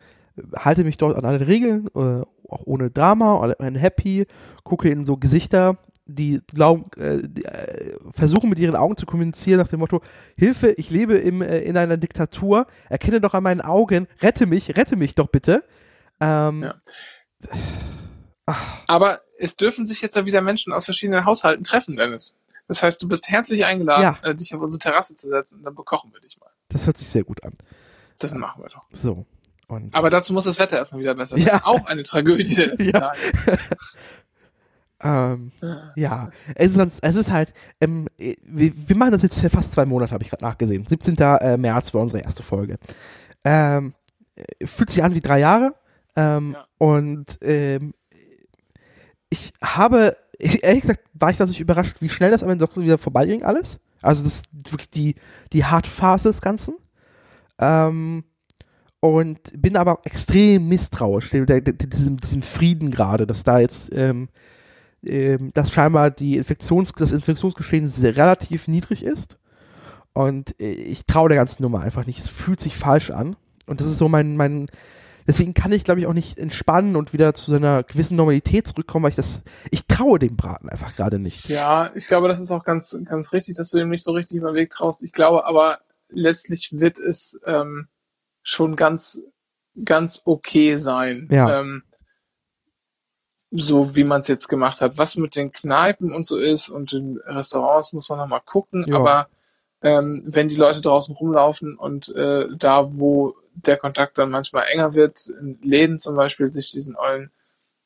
halte 0.57 0.85
mich 0.85 0.99
dort 0.99 1.17
an 1.17 1.25
alle 1.25 1.47
Regeln, 1.47 1.89
äh, 1.95 2.23
auch 2.49 2.63
ohne 2.65 2.91
Drama, 2.91 3.41
alle 3.41 3.79
happy, 3.79 4.27
gucke 4.63 4.89
in 4.89 5.05
so 5.05 5.17
Gesichter, 5.17 5.79
die 6.07 6.41
glauben, 6.47 6.85
äh, 6.97 7.19
die, 7.23 7.45
äh, 7.45 7.97
versuchen 8.15 8.49
mit 8.49 8.59
ihren 8.59 8.77
Augen 8.77 8.97
zu 8.97 9.07
kommunizieren 9.07 9.59
nach 9.59 9.69
dem 9.69 9.81
Motto, 9.81 10.01
Hilfe, 10.37 10.71
ich 10.73 10.91
lebe 10.91 11.15
im, 11.15 11.43
äh, 11.43 11.59
in 11.61 11.77
einer 11.77 11.97
Diktatur, 11.97 12.67
erkenne 12.89 13.21
doch 13.21 13.35
an 13.35 13.43
meinen 13.43 13.61
Augen, 13.61 14.07
rette 14.23 14.47
mich, 14.47 14.77
rette 14.77 14.97
mich 14.97 15.15
doch 15.15 15.29
bitte. 15.29 15.65
Ähm, 16.21 16.63
Ja. 16.63 16.75
Aber 18.87 19.21
es 19.39 19.57
dürfen 19.57 19.85
sich 19.87 20.01
jetzt 20.01 20.17
ja 20.17 20.25
wieder 20.25 20.41
Menschen 20.41 20.73
aus 20.73 20.85
verschiedenen 20.85 21.25
Haushalten 21.25 21.65
treffen, 21.65 21.97
Dennis. 21.97 22.37
Das 22.69 22.83
heißt, 22.83 23.01
du 23.03 23.09
bist 23.09 23.29
herzlich 23.29 23.65
eingeladen, 23.65 24.03
Ja. 24.03 24.19
äh, 24.31 24.35
dich 24.35 24.55
auf 24.55 24.61
unsere 24.61 24.79
Terrasse 24.81 25.15
zu 25.15 25.29
setzen 25.29 25.59
und 25.59 25.65
dann 25.65 25.75
bekochen 25.75 26.13
wir 26.13 26.21
dich 26.21 26.39
mal. 26.41 26.51
Das 26.69 26.87
hört 26.87 26.97
sich 26.99 27.07
sehr 27.09 27.25
gut 27.25 27.43
an. 27.45 27.53
Das 28.19 28.33
machen 28.35 28.63
wir 28.63 28.69
doch. 28.71 28.87
So. 28.91 29.25
Und 29.69 29.95
Aber 29.95 30.11
dazu 30.11 30.33
muss 30.33 30.45
das 30.45 30.59
Wetter 30.59 30.77
erstmal 30.77 31.01
wieder 31.03 31.15
besser 31.15 31.37
Ja. 31.39 31.47
werden. 31.47 31.61
Auch 31.65 31.87
eine 31.87 32.03
Tragödie 32.03 32.55
der 32.55 32.67
letzten 32.69 32.85
Ja. 32.95 33.01
Tage. 33.01 33.19
ähm, 35.03 35.53
ja, 35.95 36.31
es 36.55 36.73
ist, 36.73 36.79
ganz- 36.79 36.99
es 37.03 37.15
ist 37.17 37.31
halt, 37.31 37.53
ähm, 37.81 38.09
äh, 38.19 38.35
wir, 38.43 38.73
wir 38.89 38.97
machen 38.97 39.13
das 39.13 39.23
jetzt 39.23 39.41
für 39.41 39.51
fast 39.51 39.73
zwei 39.73 39.85
Monate, 39.85 40.13
habe 40.13 40.25
ich 40.25 40.31
gerade 40.31 40.45
nachgesehen. 40.45 40.87
17. 40.87 41.17
äh, 41.19 41.57
März 41.57 41.93
war 41.95 42.01
unsere 42.01 42.23
erste 42.23 42.43
Folge. 42.43 42.79
Ähm, 43.45 43.95
äh, 44.37 44.67
fühlt 44.67 44.91
sich 44.91 45.05
an 45.05 45.15
wie 45.15 45.21
drei 45.21 45.39
Jahre. 45.41 45.75
Ähm, 46.17 46.53
Ja. 46.55 46.67
Und 46.79 47.39
ähm, 47.43 47.93
ich 49.29 49.53
habe, 49.63 50.17
ehrlich 50.39 50.83
gesagt, 50.83 51.01
war 51.15 51.31
ich 51.31 51.39
tatsächlich 51.39 51.63
überrascht, 51.63 51.97
wie 52.01 52.09
schnell 52.09 52.31
das 52.31 52.43
am 52.43 52.51
Ende 52.51 52.67
doch 52.67 52.77
wieder 52.77 52.99
vorbeiging 52.99 53.43
alles. 53.43 53.79
Also 54.03 54.23
das 54.23 54.37
ist 54.37 54.73
wirklich 54.73 54.91
die, 54.91 55.15
die 55.53 55.65
harte 55.65 55.91
Phase 55.91 56.29
des 56.29 56.41
Ganzen. 56.41 56.75
Ähm, 57.59 58.25
und 59.01 59.39
bin 59.61 59.77
aber 59.77 60.01
extrem 60.05 60.69
misstrauisch 60.69 61.31
diesem, 61.31 62.17
diesem 62.17 62.43
Frieden 62.43 62.91
gerade, 62.91 63.27
dass 63.27 63.45
da 63.45 63.61
jetzt 63.61 63.91
ähm, 63.95 64.29
ähm, 65.09 65.53
dass 65.55 65.73
scheinbar 65.73 66.11
die 66.11 66.37
Infektions, 66.37 66.93
das 66.93 67.13
Infektionsgeschehen 67.13 67.89
relativ 68.03 68.69
niedrig 68.69 69.05
ist. 69.05 69.39
Und 70.13 70.59
äh, 70.61 70.71
ich 70.71 71.07
traue 71.07 71.29
der 71.29 71.39
ganzen 71.39 71.63
Nummer 71.63 71.81
einfach 71.81 72.07
nicht. 72.07 72.19
Es 72.19 72.29
fühlt 72.29 72.61
sich 72.61 72.77
falsch 72.77 73.11
an. 73.11 73.37
Und 73.67 73.81
das 73.81 73.89
ist 73.89 73.99
so 73.99 74.09
mein, 74.09 74.37
mein, 74.37 74.69
deswegen 75.27 75.55
kann 75.55 75.73
ich, 75.73 75.85
glaube 75.85 76.01
ich, 76.01 76.07
auch 76.07 76.13
nicht 76.13 76.39
entspannen 76.39 76.97
und 76.97 77.13
wieder 77.13 77.35
zu 77.35 77.51
seiner 77.51 77.83
gewissen 77.83 78.17
Normalität 78.17 78.67
zurückkommen, 78.67 79.05
weil 79.05 79.11
ich 79.11 79.17
das, 79.17 79.43
ich 79.71 79.87
traue 79.87 80.19
dem 80.19 80.37
Braten 80.37 80.69
einfach 80.69 80.95
gerade 80.97 81.19
nicht. 81.19 81.49
Ja, 81.49 81.91
ich 81.95 82.07
glaube, 82.07 82.29
das 82.29 82.41
ist 82.41 82.51
auch 82.51 82.65
ganz, 82.65 82.99
ganz 83.05 83.33
richtig, 83.33 83.57
dass 83.57 83.71
du 83.71 83.79
dem 83.79 83.89
nicht 83.89 84.05
so 84.05 84.13
richtig 84.13 84.39
über 84.39 84.53
den 84.53 84.57
Weg 84.57 84.71
traust. 84.71 85.03
Ich 85.03 85.13
glaube 85.13 85.45
aber, 85.47 85.81
letztlich 86.09 86.71
wird 86.73 86.99
es 86.99 87.41
ähm, 87.45 87.89
schon 88.43 88.77
ganz, 88.77 89.23
ganz 89.85 90.23
okay 90.25 90.77
sein. 90.77 91.29
Ja. 91.31 91.61
Ähm, 91.61 91.83
so 93.51 93.95
wie 93.95 94.05
man 94.05 94.21
es 94.21 94.29
jetzt 94.29 94.49
gemacht 94.49 94.81
hat. 94.81 94.99
Was 94.99 95.17
mit 95.17 95.37
den 95.37 95.53
Kneipen 95.53 96.13
und 96.13 96.27
so 96.27 96.37
ist 96.37 96.69
und 96.69 96.93
den 96.93 97.19
Restaurants 97.25 97.93
muss 97.93 98.09
man 98.09 98.19
noch 98.19 98.27
mal 98.27 98.41
gucken. 98.41 98.85
Ja. 98.89 98.97
Aber 98.97 99.29
ähm, 99.83 100.25
wenn 100.27 100.49
die 100.49 100.57
Leute 100.57 100.81
draußen 100.81 101.15
rumlaufen 101.15 101.77
und 101.77 102.15
äh, 102.15 102.47
da, 102.57 102.99
wo 102.99 103.37
der 103.57 103.77
Kontakt 103.77 104.19
dann 104.19 104.31
manchmal 104.31 104.67
enger 104.69 104.95
wird, 104.95 105.27
in 105.27 105.59
Läden 105.63 105.99
zum 105.99 106.17
Beispiel 106.17 106.51
sich 106.51 106.71
diesen 106.71 106.97
ollen 106.97 107.31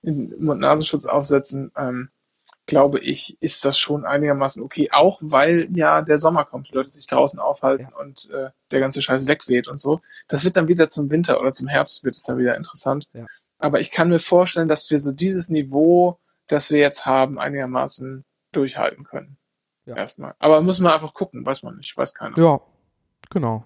Mund-Nasenschutz 0.03 1.07
aufsetzen, 1.07 1.73
ähm, 1.77 2.11
glaube 2.67 3.01
ich, 3.01 3.37
ist 3.41 3.65
das 3.65 3.79
schon 3.79 4.05
einigermaßen 4.05 4.63
okay. 4.63 4.89
Auch 4.93 5.19
weil 5.21 5.69
ja 5.75 6.03
der 6.03 6.19
Sommer 6.19 6.45
kommt, 6.45 6.69
die 6.69 6.75
Leute 6.75 6.89
sich 6.89 7.07
draußen 7.07 7.41
aufhalten 7.41 7.89
und 7.99 8.31
äh, 8.31 8.51
der 8.71 8.81
ganze 8.81 9.03
Scheiß 9.03 9.27
wegweht 9.27 9.69
und 9.69 9.79
so. 9.79 10.01
Das 10.29 10.45
wird 10.45 10.57
dann 10.57 10.69
wieder 10.69 10.89
zum 10.89 11.11
Winter 11.11 11.41
oder 11.41 11.53
zum 11.53 11.69
Herbst 11.69 12.05
wird 12.05 12.15
es 12.15 12.23
dann 12.23 12.39
wieder 12.39 12.57
interessant. 12.57 13.09
Ja. 13.13 13.27
Aber 13.59 13.81
ich 13.81 13.91
kann 13.91 14.09
mir 14.09 14.21
vorstellen, 14.21 14.69
dass 14.69 14.91
wir 14.91 15.01
so 15.01 15.13
dieses 15.13 15.49
Niveau, 15.49 16.19
das 16.47 16.71
wir 16.71 16.79
jetzt 16.79 17.07
haben, 17.07 17.39
einigermaßen 17.39 18.25
durchhalten 18.53 19.05
können. 19.05 19.37
Ja. 19.85 19.97
Erstmal. 19.97 20.35
Aber 20.39 20.63
müssen 20.63 20.85
wir 20.85 20.93
einfach 20.93 21.15
gucken, 21.15 21.45
weiß 21.45 21.63
man 21.63 21.77
nicht, 21.77 21.97
weiß 21.97 22.15
keiner. 22.15 22.39
Ja, 22.39 22.61
genau. 23.31 23.65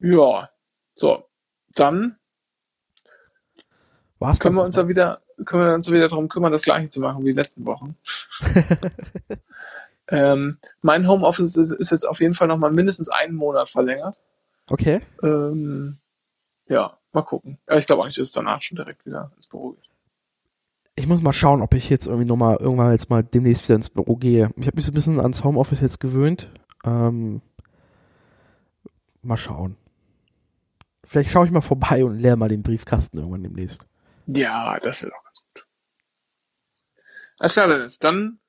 Ja. 0.00 0.50
So. 0.94 1.24
Dann 1.74 2.16
War's 4.18 4.40
können 4.40 4.56
wir 4.56 4.64
uns 4.64 4.76
ja 4.76 4.88
wieder, 4.88 5.20
können 5.44 5.66
wir 5.66 5.74
uns 5.74 5.90
wieder 5.90 6.08
darum 6.08 6.28
kümmern, 6.28 6.52
das 6.52 6.62
gleiche 6.62 6.88
zu 6.88 7.00
machen 7.00 7.22
wie 7.24 7.30
die 7.30 7.38
letzten 7.38 7.66
Wochen. 7.66 7.96
ähm, 10.08 10.58
mein 10.80 11.06
Homeoffice 11.06 11.56
ist, 11.56 11.72
ist 11.72 11.90
jetzt 11.90 12.08
auf 12.08 12.20
jeden 12.20 12.34
Fall 12.34 12.48
noch 12.48 12.56
mal 12.56 12.72
mindestens 12.72 13.10
einen 13.10 13.34
Monat 13.34 13.68
verlängert. 13.68 14.18
Okay. 14.70 15.02
Ähm, 15.22 15.98
ja, 16.66 16.98
mal 17.12 17.22
gucken. 17.22 17.58
Aber 17.66 17.78
ich 17.78 17.86
glaube 17.86 18.02
auch 18.02 18.06
nicht, 18.06 18.18
dass 18.18 18.28
es 18.28 18.32
danach 18.32 18.62
schon 18.62 18.76
direkt 18.76 19.04
wieder 19.04 19.30
ins 19.36 19.46
Büro 19.46 19.72
geht. 19.72 19.84
Ich 20.98 21.06
muss 21.06 21.20
mal 21.20 21.34
schauen, 21.34 21.60
ob 21.60 21.74
ich 21.74 21.90
jetzt 21.90 22.06
irgendwie 22.06 22.24
nochmal 22.24 22.56
irgendwann 22.56 22.92
jetzt 22.92 23.10
mal 23.10 23.22
demnächst 23.22 23.64
wieder 23.64 23.76
ins 23.76 23.90
Büro 23.90 24.16
gehe. 24.16 24.48
Ich 24.56 24.66
habe 24.66 24.76
mich 24.76 24.86
so 24.86 24.92
ein 24.92 24.94
bisschen 24.94 25.20
ans 25.20 25.44
Homeoffice 25.44 25.82
jetzt 25.82 26.00
gewöhnt. 26.00 26.50
Ähm, 26.84 27.42
mal 29.20 29.36
schauen. 29.36 29.76
Vielleicht 31.06 31.30
schaue 31.30 31.46
ich 31.46 31.52
mal 31.52 31.60
vorbei 31.60 32.04
und 32.04 32.18
leer 32.18 32.36
mal 32.36 32.48
den 32.48 32.62
Briefkasten 32.62 33.18
irgendwann 33.18 33.44
demnächst. 33.44 33.86
Ja, 34.26 34.78
das 34.80 35.02
wäre 35.02 35.12
doch 35.12 35.24
ganz 35.24 35.40
gut. 35.40 35.66
Alles 37.38 37.52
klar, 37.52 37.68
Dennis. 37.68 37.98
Dann 38.00 38.40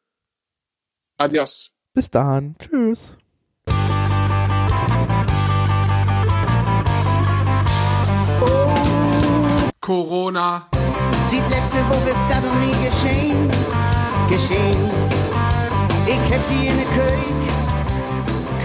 adios. 1.18 1.76
Bis 1.94 2.10
dann. 2.10 2.56
Tschüss. 2.58 3.18
Corona. 9.80 10.70
Sieht 11.26 11.48
letzte 11.50 11.80
Woche 11.90 12.10
ist 12.10 12.28
dat 12.30 12.44
nog 12.44 12.56
nie 12.60 12.76
geschehen, 12.86 13.50
geschehen. 14.28 14.82
Ik 16.08 16.24
heb 16.32 16.42
die 16.50 16.68
in 16.68 16.78
de 16.78 16.86
keuk, 16.96 17.40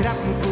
krappenpoel. 0.01 0.52